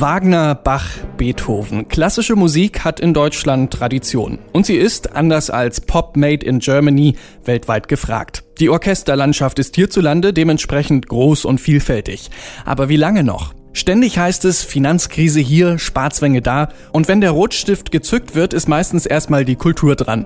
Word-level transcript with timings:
Wagner, 0.00 0.54
Bach, 0.54 0.88
Beethoven. 1.16 1.88
Klassische 1.88 2.36
Musik 2.36 2.84
hat 2.84 3.00
in 3.00 3.14
Deutschland 3.14 3.72
Tradition. 3.72 4.38
Und 4.52 4.66
sie 4.66 4.76
ist, 4.76 5.16
anders 5.16 5.48
als 5.48 5.80
Pop 5.80 6.16
Made 6.18 6.44
in 6.44 6.58
Germany, 6.58 7.16
weltweit 7.44 7.88
gefragt. 7.88 8.44
Die 8.60 8.68
Orchesterlandschaft 8.68 9.58
ist 9.58 9.74
hierzulande 9.74 10.34
dementsprechend 10.34 11.08
groß 11.08 11.46
und 11.46 11.62
vielfältig. 11.62 12.28
Aber 12.66 12.90
wie 12.90 12.96
lange 12.96 13.24
noch? 13.24 13.54
Ständig 13.76 14.16
heißt 14.18 14.46
es 14.46 14.62
Finanzkrise 14.62 15.38
hier, 15.38 15.78
Sparzwänge 15.78 16.40
da 16.40 16.70
und 16.92 17.08
wenn 17.08 17.20
der 17.20 17.32
Rotstift 17.32 17.90
gezückt 17.90 18.34
wird, 18.34 18.54
ist 18.54 18.70
meistens 18.70 19.04
erstmal 19.04 19.44
die 19.44 19.56
Kultur 19.56 19.96
dran. 19.96 20.24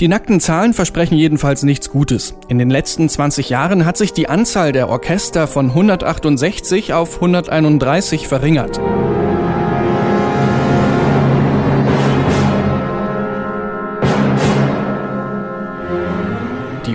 Die 0.00 0.08
nackten 0.08 0.40
Zahlen 0.40 0.72
versprechen 0.72 1.18
jedenfalls 1.18 1.62
nichts 1.62 1.90
Gutes. 1.90 2.34
In 2.48 2.56
den 2.56 2.70
letzten 2.70 3.10
20 3.10 3.50
Jahren 3.50 3.84
hat 3.84 3.98
sich 3.98 4.14
die 4.14 4.30
Anzahl 4.30 4.72
der 4.72 4.88
Orchester 4.88 5.46
von 5.46 5.68
168 5.68 6.94
auf 6.94 7.16
131 7.16 8.28
verringert. 8.28 8.80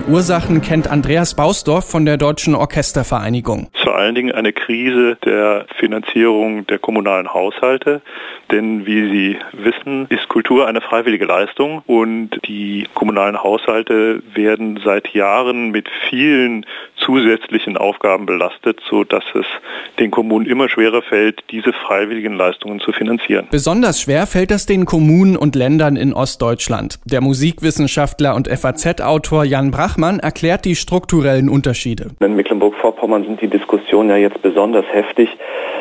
Die 0.04 0.10
Ursachen 0.10 0.60
kennt 0.62 0.90
Andreas 0.90 1.34
Bausdorf 1.34 1.88
von 1.88 2.04
der 2.04 2.16
Deutschen 2.16 2.56
Orchestervereinigung. 2.56 3.68
Vor 3.84 3.94
allen 3.94 4.16
Dingen 4.16 4.32
eine 4.32 4.52
Krise 4.52 5.16
der 5.24 5.66
Finanzierung 5.78 6.66
der 6.66 6.80
kommunalen 6.80 7.32
Haushalte. 7.32 8.02
Denn 8.50 8.84
wie 8.84 9.08
Sie 9.10 9.36
wissen, 9.52 10.06
ist 10.08 10.28
Kultur 10.28 10.66
eine 10.66 10.80
freiwillige 10.80 11.24
Leistung 11.24 11.82
und 11.86 12.30
die 12.46 12.86
kommunalen 12.94 13.42
Haushalte 13.42 14.22
werden 14.34 14.80
seit 14.84 15.14
Jahren 15.14 15.70
mit 15.70 15.88
vielen 16.10 16.66
zusätzlichen 16.96 17.76
Aufgaben 17.76 18.26
belastet, 18.26 18.80
sodass 18.88 19.24
es 19.34 19.46
den 19.98 20.10
Kommunen 20.10 20.46
immer 20.46 20.68
schwerer 20.68 21.02
fällt, 21.02 21.42
diese 21.50 21.72
freiwilligen 21.72 22.34
Leistungen 22.34 22.80
zu 22.80 22.92
finanzieren. 22.92 23.46
Besonders 23.50 24.00
schwer 24.00 24.26
fällt 24.26 24.50
das 24.50 24.66
den 24.66 24.84
Kommunen 24.84 25.36
und 25.36 25.54
Ländern 25.54 25.96
in 25.96 26.12
Ostdeutschland. 26.12 26.98
Der 27.04 27.20
Musikwissenschaftler 27.20 28.34
und 28.34 28.48
FAZ-Autor 28.48 29.44
Jan 29.44 29.70
Brachmann 29.92 30.20
erklärt 30.20 30.64
die 30.64 30.74
strukturellen 30.74 31.50
Unterschiede. 31.50 32.12
In 32.20 32.34
Mecklenburg-Vorpommern 32.34 33.24
sind 33.24 33.42
die 33.42 33.48
Diskussionen 33.48 34.08
ja 34.08 34.16
jetzt 34.16 34.40
besonders 34.40 34.86
heftig, 34.90 35.28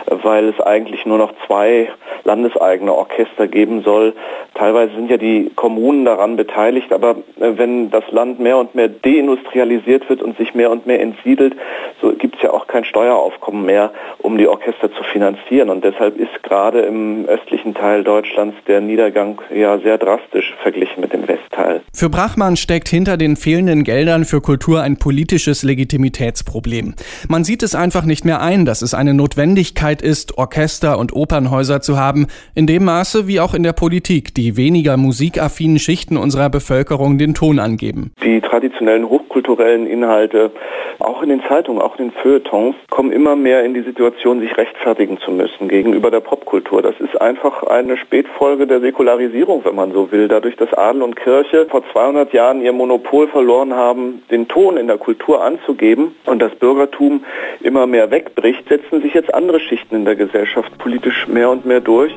weil 0.05 0.49
es 0.49 0.59
eigentlich 0.59 1.05
nur 1.05 1.17
noch 1.17 1.31
zwei 1.47 1.87
landeseigene 2.25 2.93
Orchester 2.93 3.47
geben 3.47 3.83
soll. 3.83 4.13
Teilweise 4.53 4.93
sind 4.95 5.09
ja 5.09 5.17
die 5.17 5.49
Kommunen 5.55 6.03
daran 6.05 6.35
beteiligt, 6.35 6.91
aber 6.91 7.11
äh, 7.39 7.53
wenn 7.55 7.89
das 7.89 8.03
Land 8.11 8.39
mehr 8.39 8.57
und 8.57 8.75
mehr 8.75 8.89
deindustrialisiert 8.89 10.09
wird 10.09 10.21
und 10.21 10.37
sich 10.37 10.53
mehr 10.53 10.71
und 10.71 10.85
mehr 10.85 11.01
entsiedelt, 11.01 11.55
so 12.01 12.11
gibt 12.11 12.35
es 12.35 12.41
ja 12.41 12.51
auch 12.51 12.67
kein 12.67 12.83
Steueraufkommen 12.83 13.65
mehr, 13.65 13.91
um 14.19 14.37
die 14.37 14.47
Orchester 14.47 14.91
zu 14.91 15.03
finanzieren. 15.03 15.69
Und 15.69 15.83
deshalb 15.83 16.17
ist 16.17 16.43
gerade 16.43 16.81
im 16.81 17.25
östlichen 17.27 17.73
Teil 17.73 18.03
Deutschlands 18.03 18.57
der 18.67 18.81
Niedergang 18.81 19.41
ja 19.55 19.79
sehr 19.79 19.97
drastisch 19.97 20.53
verglichen 20.61 21.01
mit 21.01 21.13
dem 21.13 21.27
Westteil. 21.27 21.81
Für 21.93 22.09
Brachmann 22.09 22.57
steckt 22.57 22.89
hinter 22.89 23.17
den 23.17 23.37
fehlenden 23.37 23.83
Geldern 23.83 24.00
für 24.25 24.41
Kultur 24.41 24.81
ein 24.81 24.97
politisches 24.97 25.61
Legitimitätsproblem. 25.61 26.95
Man 27.27 27.43
sieht 27.43 27.61
es 27.61 27.75
einfach 27.75 28.03
nicht 28.03 28.25
mehr 28.25 28.41
ein, 28.41 28.65
dass 28.65 28.81
es 28.81 28.93
eine 28.93 29.13
Notwendigkeit 29.13 30.01
ist, 30.01 30.37
Orchester 30.39 30.97
und 30.97 31.15
Opernhäuser 31.15 31.81
zu 31.81 31.99
haben, 31.99 32.25
in 32.55 32.65
dem 32.65 32.83
Maße 32.85 33.27
wie 33.27 33.39
auch 33.39 33.53
in 33.53 33.61
der 33.61 33.73
Politik, 33.73 34.33
die 34.33 34.57
weniger 34.57 34.97
musikaffinen 34.97 35.77
Schichten 35.77 36.17
unserer 36.17 36.49
Bevölkerung 36.49 37.19
den 37.19 37.35
Ton 37.35 37.59
angeben. 37.59 38.11
Die 38.23 38.41
traditionellen 38.41 39.07
hochkulturellen 39.07 39.85
Inhalte, 39.85 40.51
auch 40.99 41.21
in 41.21 41.29
den 41.29 41.41
Zeitungen, 41.47 41.81
auch 41.81 41.97
in 41.97 42.09
den 42.09 42.11
Feuilletons, 42.11 42.75
kommen 42.89 43.11
immer 43.11 43.35
mehr 43.35 43.63
in 43.63 43.73
die 43.73 43.81
Situation, 43.81 44.39
sich 44.39 44.57
rechtfertigen 44.57 45.19
zu 45.19 45.31
müssen 45.31 45.67
gegenüber 45.67 46.09
der 46.09 46.21
Popkultur. 46.21 46.81
Das 46.81 46.95
ist 46.99 47.19
einfach 47.21 47.63
eine 47.63 47.97
Spätfolge 47.97 48.65
der 48.65 48.81
Säkularisierung, 48.81 49.63
wenn 49.65 49.75
man 49.75 49.91
so 49.91 50.11
will. 50.11 50.27
Dadurch, 50.27 50.55
dass 50.55 50.73
Adel 50.73 51.03
und 51.03 51.15
Kirche 51.15 51.67
vor 51.69 51.83
200 51.91 52.33
Jahren 52.33 52.61
ihr 52.61 52.73
Monopol 52.73 53.27
verloren 53.27 53.73
haben, 53.73 53.90
den 53.93 54.47
Ton 54.47 54.77
in 54.77 54.87
der 54.87 54.97
Kultur 54.97 55.43
anzugeben 55.43 56.15
und 56.25 56.39
das 56.41 56.53
Bürgertum 56.55 57.23
immer 57.61 57.87
mehr 57.87 58.11
wegbricht, 58.11 58.67
setzen 58.69 59.01
sich 59.01 59.13
jetzt 59.13 59.33
andere 59.33 59.59
Schichten 59.59 59.95
in 59.95 60.05
der 60.05 60.15
Gesellschaft 60.15 60.77
politisch 60.77 61.27
mehr 61.27 61.49
und 61.49 61.65
mehr 61.65 61.81
durch 61.81 62.13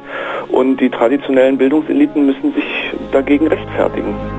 und 0.49 0.79
die 0.79 0.91
traditionellen 0.91 1.59
Bildungseliten 1.59 2.27
müssen 2.27 2.55
sich 2.55 2.65
dagegen 3.13 3.47
rechtfertigen. 3.47 4.34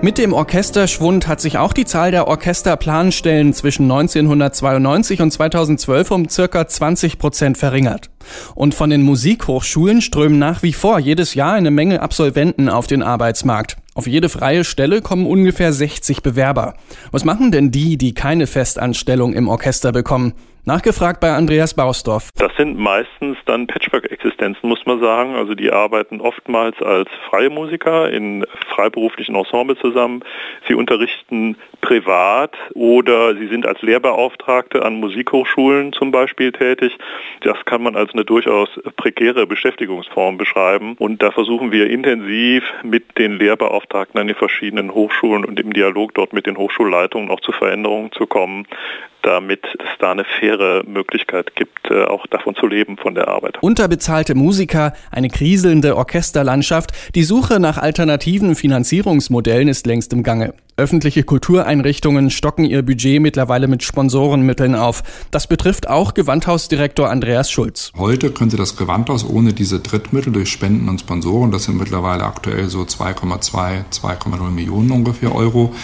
Mit 0.00 0.16
dem 0.16 0.32
Orchesterschwund 0.32 1.26
hat 1.26 1.40
sich 1.40 1.58
auch 1.58 1.72
die 1.72 1.84
Zahl 1.84 2.12
der 2.12 2.28
Orchesterplanstellen 2.28 3.52
zwischen 3.52 3.90
1992 3.90 5.20
und 5.20 5.32
2012 5.32 6.10
um 6.12 6.28
circa 6.28 6.68
20 6.68 7.18
Prozent 7.18 7.58
verringert. 7.58 8.08
Und 8.54 8.76
von 8.76 8.90
den 8.90 9.02
Musikhochschulen 9.02 10.00
strömen 10.00 10.38
nach 10.38 10.62
wie 10.62 10.72
vor 10.72 11.00
jedes 11.00 11.34
Jahr 11.34 11.54
eine 11.54 11.72
Menge 11.72 12.00
Absolventen 12.00 12.68
auf 12.68 12.86
den 12.86 13.02
Arbeitsmarkt. 13.02 13.76
Auf 13.94 14.06
jede 14.06 14.28
freie 14.28 14.62
Stelle 14.62 15.02
kommen 15.02 15.26
ungefähr 15.26 15.72
60 15.72 16.22
Bewerber. 16.22 16.74
Was 17.10 17.24
machen 17.24 17.50
denn 17.50 17.72
die, 17.72 17.98
die 17.98 18.14
keine 18.14 18.46
Festanstellung 18.46 19.32
im 19.32 19.48
Orchester 19.48 19.90
bekommen? 19.90 20.34
Nachgefragt 20.68 21.20
bei 21.20 21.32
Andreas 21.32 21.72
Bausdorf. 21.72 22.28
Das 22.36 22.54
sind 22.58 22.78
meistens 22.78 23.38
dann 23.46 23.66
Patchwork-Existenzen, 23.66 24.68
muss 24.68 24.84
man 24.84 25.00
sagen. 25.00 25.34
Also 25.34 25.54
die 25.54 25.72
arbeiten 25.72 26.20
oftmals 26.20 26.76
als 26.82 27.08
freie 27.30 27.48
Musiker 27.48 28.10
in 28.10 28.44
freiberuflichen 28.74 29.34
Ensemble 29.34 29.78
zusammen. 29.78 30.22
Sie 30.68 30.74
unterrichten 30.74 31.56
privat 31.80 32.54
oder 32.74 33.34
sie 33.34 33.46
sind 33.46 33.64
als 33.64 33.80
Lehrbeauftragte 33.80 34.84
an 34.84 35.00
Musikhochschulen 35.00 35.94
zum 35.94 36.10
Beispiel 36.10 36.52
tätig. 36.52 36.98
Das 37.40 37.56
kann 37.64 37.82
man 37.82 37.96
als 37.96 38.12
eine 38.12 38.26
durchaus 38.26 38.68
prekäre 38.98 39.46
Beschäftigungsform 39.46 40.36
beschreiben. 40.36 40.96
Und 40.98 41.22
da 41.22 41.30
versuchen 41.30 41.72
wir 41.72 41.88
intensiv 41.88 42.62
mit 42.82 43.16
den 43.16 43.38
Lehrbeauftragten 43.38 44.20
an 44.20 44.26
den 44.26 44.36
verschiedenen 44.36 44.92
Hochschulen 44.92 45.46
und 45.46 45.58
im 45.58 45.72
Dialog 45.72 46.12
dort 46.12 46.34
mit 46.34 46.44
den 46.44 46.58
Hochschulleitungen 46.58 47.30
auch 47.30 47.40
zu 47.40 47.52
Veränderungen 47.52 48.12
zu 48.12 48.26
kommen, 48.26 48.66
damit 49.22 49.64
es 49.64 49.98
da 49.98 50.12
eine 50.12 50.24
faire 50.24 50.82
Möglichkeit 50.86 51.54
gibt, 51.56 51.90
äh, 51.90 52.04
auch 52.04 52.26
davon 52.26 52.54
zu 52.54 52.66
leben, 52.66 52.96
von 52.96 53.14
der 53.14 53.28
Arbeit. 53.28 53.62
Unterbezahlte 53.62 54.34
Musiker, 54.34 54.92
eine 55.10 55.28
kriselnde 55.28 55.96
Orchesterlandschaft, 55.96 56.92
die 57.14 57.24
Suche 57.24 57.60
nach 57.60 57.78
alternativen 57.78 58.54
Finanzierungsmodellen 58.54 59.68
ist 59.68 59.86
längst 59.86 60.12
im 60.12 60.22
Gange. 60.22 60.54
Öffentliche 60.78 61.24
Kultureinrichtungen 61.24 62.30
stocken 62.30 62.64
ihr 62.64 62.82
Budget 62.82 63.20
mittlerweile 63.20 63.66
mit 63.66 63.82
Sponsorenmitteln 63.82 64.76
auf. 64.76 65.02
Das 65.32 65.48
betrifft 65.48 65.88
auch 65.88 66.14
Gewandhausdirektor 66.14 67.10
Andreas 67.10 67.50
Schulz. 67.50 67.90
Heute 67.98 68.30
könnte 68.30 68.56
das 68.56 68.76
Gewandhaus 68.76 69.28
ohne 69.28 69.52
diese 69.52 69.80
Drittmittel 69.80 70.32
durch 70.32 70.52
Spenden 70.52 70.88
und 70.88 71.00
Sponsoren, 71.00 71.50
das 71.50 71.64
sind 71.64 71.78
mittlerweile 71.78 72.22
aktuell 72.22 72.68
so 72.68 72.82
2,2, 72.82 73.90
2,0 73.90 74.50
Millionen 74.50 74.92
ungefähr 74.92 75.34
Euro, 75.34 75.74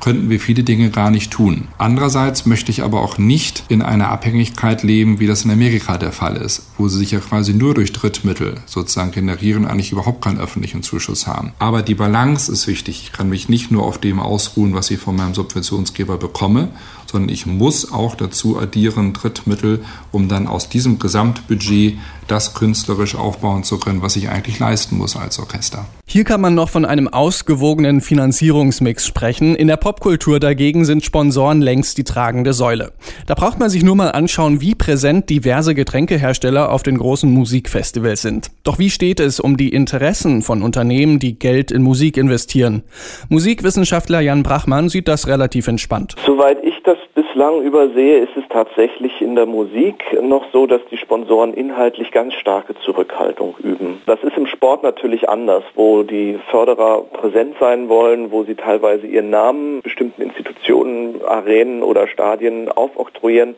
könnten 0.00 0.30
wir 0.30 0.40
viele 0.40 0.62
Dinge 0.62 0.90
gar 0.90 1.10
nicht 1.10 1.30
tun. 1.30 1.68
Andererseits 1.78 2.46
möchte 2.46 2.70
ich 2.70 2.82
aber 2.82 3.02
auch 3.02 3.18
nicht 3.18 3.64
in 3.68 3.82
einer 3.82 4.08
Abhängigkeit 4.08 4.82
leben, 4.82 5.20
wie 5.20 5.26
das 5.26 5.44
in 5.44 5.50
Amerika 5.50 5.98
der 5.98 6.12
Fall 6.12 6.36
ist, 6.36 6.68
wo 6.78 6.88
sie 6.88 6.98
sich 6.98 7.10
ja 7.10 7.20
quasi 7.20 7.54
nur 7.54 7.74
durch 7.74 7.92
Drittmittel 7.92 8.56
sozusagen 8.66 9.10
generieren 9.10 9.64
und 9.64 9.70
eigentlich 9.70 9.92
überhaupt 9.92 10.22
keinen 10.22 10.38
öffentlichen 10.38 10.82
Zuschuss 10.82 11.26
haben. 11.26 11.52
Aber 11.58 11.82
die 11.82 11.94
Balance 11.94 12.50
ist 12.50 12.66
wichtig. 12.66 13.02
Ich 13.02 13.12
kann 13.12 13.28
mich 13.28 13.48
nicht 13.48 13.70
nur 13.70 13.84
auf 13.84 13.98
dem 13.98 14.20
ausruhen, 14.20 14.74
was 14.74 14.90
ich 14.90 14.98
von 14.98 15.16
meinem 15.16 15.34
Subventionsgeber 15.34 16.18
bekomme, 16.18 16.68
sondern 17.10 17.28
ich 17.28 17.46
muss 17.46 17.92
auch 17.92 18.14
dazu 18.14 18.58
addieren 18.58 19.12
Drittmittel, 19.12 19.84
um 20.12 20.28
dann 20.28 20.46
aus 20.46 20.68
diesem 20.68 20.98
Gesamtbudget 20.98 21.98
das 22.28 22.54
künstlerisch 22.54 23.14
aufbauen 23.14 23.64
zu 23.64 23.78
können, 23.78 24.02
was 24.02 24.16
ich 24.16 24.28
eigentlich 24.28 24.58
leisten 24.58 24.96
muss 24.96 25.16
als 25.16 25.38
Orchester. 25.38 25.86
Hier 26.08 26.24
kann 26.24 26.40
man 26.40 26.54
noch 26.54 26.68
von 26.68 26.84
einem 26.84 27.08
ausgewogenen 27.08 28.00
Finanzierungsmix 28.00 29.06
sprechen. 29.06 29.56
In 29.56 29.66
der 29.66 29.76
Popkultur 29.76 30.38
dagegen 30.38 30.84
sind 30.84 31.04
Sponsoren 31.04 31.60
längst 31.60 31.98
die 31.98 32.04
tragende 32.04 32.52
Säule. 32.52 32.92
Da 33.26 33.34
braucht 33.34 33.58
man 33.58 33.70
sich 33.70 33.82
nur 33.82 33.96
mal 33.96 34.10
anschauen, 34.10 34.60
wie 34.60 34.74
präsent 34.74 35.28
diverse 35.30 35.74
Getränkehersteller 35.74 36.70
auf 36.70 36.82
den 36.82 36.98
großen 36.98 37.30
Musikfestivals 37.30 38.22
sind. 38.22 38.50
Doch 38.62 38.78
wie 38.78 38.90
steht 38.90 39.18
es 39.18 39.40
um 39.40 39.56
die 39.56 39.70
Interessen 39.70 40.42
von 40.42 40.62
Unternehmen, 40.62 41.18
die 41.18 41.38
Geld 41.38 41.72
in 41.72 41.82
Musik 41.82 42.16
investieren? 42.16 42.84
Musikwissenschaftler 43.28 44.20
Jan 44.20 44.42
Brachmann 44.42 44.88
sieht 44.88 45.08
das 45.08 45.26
relativ 45.26 45.66
entspannt. 45.66 46.14
Soweit 46.24 46.62
ich 46.62 46.74
das 46.84 46.98
bislang 47.14 47.62
übersehe, 47.62 48.18
ist 48.20 48.36
es 48.36 48.44
tatsächlich 48.48 49.20
in 49.20 49.34
der 49.34 49.46
Musik 49.46 50.02
noch 50.22 50.44
so, 50.52 50.66
dass 50.66 50.80
die 50.90 50.96
Sponsoren 50.96 51.52
inhaltlich 51.52 52.10
ganz 52.16 52.32
starke 52.32 52.74
Zurückhaltung 52.82 53.56
üben. 53.62 54.00
Das 54.06 54.18
ist 54.22 54.38
im 54.38 54.46
Sport 54.46 54.82
natürlich 54.82 55.28
anders, 55.28 55.62
wo 55.74 56.02
die 56.02 56.38
Förderer 56.50 57.02
präsent 57.02 57.56
sein 57.60 57.90
wollen, 57.90 58.30
wo 58.30 58.42
sie 58.42 58.54
teilweise 58.54 59.06
ihren 59.06 59.28
Namen 59.28 59.82
bestimmten 59.82 60.22
Institutionen, 60.22 61.22
Arenen 61.26 61.82
oder 61.82 62.08
Stadien 62.08 62.70
aufoktroyieren. 62.70 63.54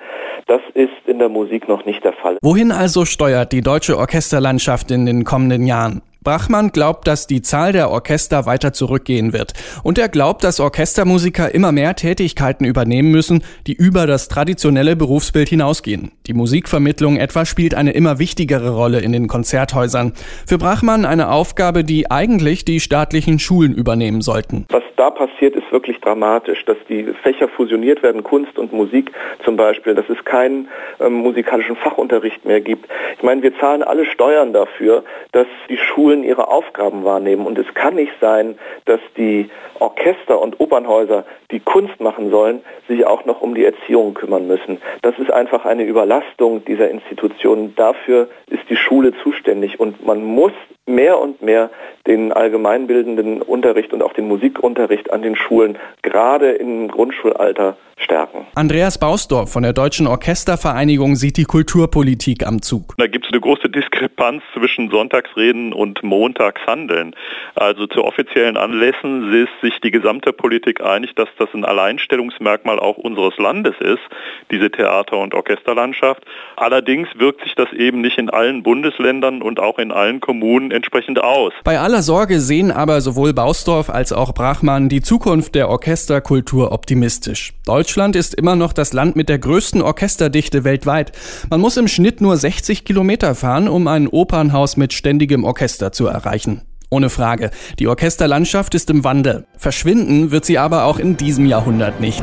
Das 0.49 0.61
ist 0.75 0.91
in 1.07 1.21
der 1.21 1.29
Musik 1.29 1.69
noch 1.69 1.85
nicht 1.85 2.03
der 2.03 2.15
Fall. 2.15 2.39
Wohin 2.43 2.73
also 2.73 3.05
steuert 3.05 3.53
die 3.53 3.61
deutsche 3.61 3.97
Orchesterlandschaft 3.97 4.91
in 4.91 5.07
den 5.07 5.23
kommenden 5.23 5.65
Jahren? 5.65 6.03
Brachmann 6.25 6.73
glaubt, 6.73 7.07
dass 7.07 7.27
die 7.27 7.43
Zahl 7.43 7.73
der 7.73 7.91
Orchester 7.91 8.45
weiter 8.45 8.73
zurückgehen 8.73 9.33
wird. 9.33 9.53
Und 9.85 9.99
er 9.99 10.09
glaubt, 10.09 10.43
dass 10.43 10.59
Orchestermusiker 10.59 11.55
immer 11.55 11.71
mehr 11.71 11.95
Tätigkeiten 11.95 12.65
übernehmen 12.65 13.13
müssen, 13.13 13.45
die 13.67 13.75
über 13.75 14.07
das 14.07 14.29
traditionelle 14.29 14.97
Berufsbild 14.97 15.49
hinausgehen. 15.49 16.11
Die 16.27 16.35
Musikvermittlung 16.35 17.17
etwa 17.17 17.45
spielt 17.45 17.75
eine 17.75 17.93
immer 17.93 18.19
wichtigere 18.19 18.71
Rolle 18.71 19.01
in 19.01 19.13
den 19.13 19.29
Konzerthäusern. 19.29 20.13
Für 20.47 20.59
Brachmann 20.59 21.05
eine 21.05 21.31
Aufgabe, 21.31 21.85
die 21.85 22.11
eigentlich 22.11 22.65
die 22.65 22.81
staatlichen 22.81 23.39
Schulen 23.39 23.73
übernehmen 23.73 24.21
sollten. 24.21 24.67
Was 24.71 24.83
da 24.97 25.11
passiert, 25.11 25.55
ist 25.55 25.71
wirklich 25.71 26.01
dramatisch, 26.01 26.65
dass 26.65 26.77
die 26.89 27.05
Fächer 27.23 27.49
fusioniert 27.49 28.03
werden, 28.03 28.25
Kunst 28.25 28.59
und 28.59 28.73
Musik 28.73 29.13
zum 29.45 29.57
Beispiel, 29.57 29.95
dass 29.95 30.09
es 30.09 30.25
keinen 30.25 30.69
ähm, 31.01 31.15
musikalischen 31.15 31.77
Fachunterricht 31.77 32.45
mehr 32.45 32.61
gibt. 32.61 32.89
Ich 33.17 33.23
meine, 33.23 33.43
wir 33.43 33.57
zahlen 33.59 33.85
alle 33.85 34.05
Steuern 34.07 34.53
dafür, 34.53 35.05
dass 35.33 35.47
die 35.69 35.79
Schulen 36.09 36.25
ihre 36.25 36.49
Aufgaben 36.49 37.05
wahrnehmen. 37.05 37.45
Und 37.45 37.59
es 37.59 37.67
kann 37.75 37.95
nicht 37.95 38.13
sein, 38.19 38.59
dass 38.87 39.01
die 39.19 39.51
Orchester 39.79 40.41
und 40.41 40.59
Opernhäuser, 40.59 41.27
die 41.51 41.61
Kunst 41.61 42.01
machen 42.01 42.31
sollen, 42.31 42.63
sich 42.89 43.05
auch 43.05 43.27
noch 43.27 43.43
um 43.43 43.55
die 43.55 43.67
Erziehung 43.67 44.15
kümmern 44.15 44.47
müssen. 44.47 44.81
Das 45.03 45.19
ist 45.19 45.31
einfach 45.31 45.67
eine 45.67 45.85
Überlastung 45.85 46.65
dieser 46.65 46.89
Institutionen. 46.91 47.75
Dafür 47.77 48.29
ist 48.47 48.63
die 48.71 48.77
Schule 48.77 49.13
zuständig 49.23 49.79
und 49.79 50.07
man 50.07 50.25
muss 50.25 50.53
mehr 50.89 51.19
und 51.19 51.43
mehr 51.43 51.71
den 52.07 52.33
allgemeinbildenden 52.33 53.43
Unterricht 53.43 53.93
und 53.93 54.03
auch 54.03 54.15
den 54.15 54.29
Musikunterricht 54.29 55.13
an 55.13 55.23
den 55.23 55.37
Schulen, 55.37 55.79
gerade 56.03 56.53
im 56.53 56.89
Grundschulalter, 56.89 57.77
stärken. 58.01 58.47
Andreas 58.55 58.99
Bausdorf 58.99 59.53
von 59.53 59.63
der 59.63 59.73
Deutschen 59.73 60.07
Orchestervereinigung 60.07 61.17
sieht 61.17 61.37
die 61.37 61.45
Kulturpolitik 61.45 62.47
am 62.47 62.63
Zug. 62.63 62.95
Da 62.97 63.07
gibt 63.07 63.27
es 63.27 63.33
eine 63.33 63.41
große 63.41 63.69
Diskrepanz 63.69 64.43
zwischen 64.55 64.91
Sonntagsreden 64.91 65.73
und 65.73 66.03
Montagshandeln. 66.03 67.15
Also 67.55 67.87
zu 67.87 68.05
offiziellen 68.05 68.57
Anlässen 68.57 69.33
ist 69.33 69.51
sich 69.63 69.81
die 69.81 69.91
gesamte 69.91 70.33
Politik 70.33 70.81
einig, 70.81 71.15
dass 71.15 71.29
das 71.39 71.49
ein 71.55 71.65
Alleinstellungsmerkmal 71.65 72.79
auch 72.79 72.97
unseres 72.97 73.37
Landes 73.39 73.75
ist, 73.81 74.03
diese 74.51 74.71
Theater- 74.71 75.19
und 75.19 75.35
Orchesterlandschaft. 75.35 76.23
Allerdings 76.57 77.09
wirkt 77.17 77.43
sich 77.43 77.55
das 77.55 77.73
eben 77.73 78.01
nicht 78.01 78.19
in 78.19 78.31
allen 78.31 78.63
Bundesländern 78.63 79.43
und 79.43 79.61
auch 79.61 79.79
in 79.79 79.93
allen 79.93 80.21
Kommunen 80.21 80.71
entsprechend 80.79 81.23
aus. 81.23 81.53
Bei 81.65 81.79
aller 81.79 82.03
Sorge 82.03 82.41
sehen 82.41 82.71
aber 82.73 83.01
sowohl 83.01 83.35
Bausdorf 83.35 83.91
als 83.91 84.13
auch 84.13 84.33
Brachmann 84.33 84.89
die 84.89 85.03
Zukunft 85.03 85.55
der 85.55 85.69
Orchesterkultur 85.69 86.73
optimistisch. 86.73 87.53
Deutschland 87.67 88.17
ist 88.17 88.35
immer 88.35 88.57
noch 88.57 88.73
das 88.73 88.93
Land 88.93 89.17
mit 89.17 89.29
der 89.29 89.39
größten 89.39 89.83
Orchesterdichte 89.83 90.65
weltweit. 90.65 91.13
Man 91.51 91.61
muss 91.61 91.77
im 91.77 91.89
Schnitt 91.89 92.21
nur 92.21 92.37
60 92.37 92.85
Kilometer 92.85 93.35
fahren, 93.35 93.69
um 93.69 93.87
ein 93.89 94.09
Opernhaus 94.09 94.77
mit 94.77 94.93
ständigem 94.93 95.45
Orchester 95.45 95.93
zu 95.93 96.07
erreichen. 96.07 96.63
Ohne 96.91 97.11
Frage, 97.11 97.51
die 97.79 97.87
Orchesterlandschaft 97.87 98.75
ist 98.75 98.89
im 98.89 99.05
Wandel. 99.05 99.45
Verschwinden 99.57 100.31
wird 100.31 100.47
sie 100.47 100.59
aber 100.59 100.85
auch 100.85 100.99
in 100.99 101.19
diesem 101.19 101.45
Jahrhundert 101.45 102.01
nicht. 102.01 102.23